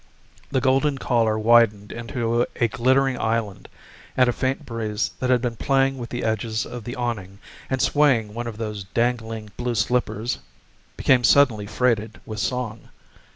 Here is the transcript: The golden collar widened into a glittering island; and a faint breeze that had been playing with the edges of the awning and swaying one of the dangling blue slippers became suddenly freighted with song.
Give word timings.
The 0.49 0.61
golden 0.61 0.97
collar 0.97 1.37
widened 1.37 1.91
into 1.91 2.47
a 2.55 2.67
glittering 2.69 3.19
island; 3.19 3.67
and 4.17 4.27
a 4.27 4.33
faint 4.33 4.65
breeze 4.65 5.11
that 5.19 5.29
had 5.29 5.43
been 5.43 5.57
playing 5.57 5.99
with 5.99 6.09
the 6.09 6.23
edges 6.23 6.65
of 6.65 6.85
the 6.85 6.95
awning 6.95 7.37
and 7.69 7.79
swaying 7.83 8.33
one 8.33 8.47
of 8.47 8.57
the 8.57 8.83
dangling 8.95 9.51
blue 9.57 9.75
slippers 9.75 10.39
became 10.97 11.23
suddenly 11.23 11.67
freighted 11.67 12.19
with 12.25 12.39
song. 12.39 12.89